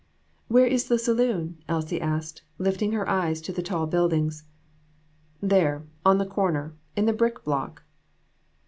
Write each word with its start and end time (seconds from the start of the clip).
"Where 0.47 0.65
is 0.65 0.87
the 0.87 0.97
saloon?" 0.97 1.61
Elsie 1.69 2.01
asked, 2.01 2.41
lifting 2.57 2.91
her 2.93 3.07
eyes 3.07 3.39
to 3.41 3.53
the 3.53 3.61
tall 3.61 3.85
buildings. 3.85 4.45
"There, 5.41 5.83
on 6.03 6.17
the 6.17 6.25
corner, 6.25 6.73
in 6.95 7.05
the 7.05 7.13
brick 7.13 7.43
block." 7.43 7.83